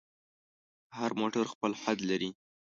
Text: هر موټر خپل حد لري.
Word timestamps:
هر 0.97 1.11
موټر 1.19 1.45
خپل 1.53 1.71
حد 1.81 1.99
لري. 2.09 2.29